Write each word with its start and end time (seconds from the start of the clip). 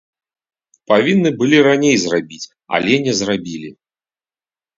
Павінны 0.91 1.29
былі 1.41 1.57
раней 1.67 1.95
зрабіць, 2.05 2.41
але 2.79 2.93
не 3.05 3.13
зрабілі. 3.21 3.69